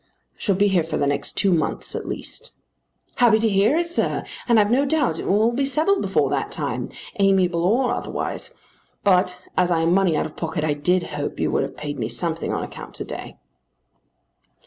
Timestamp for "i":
0.33-0.39, 9.69-9.81, 10.63-10.73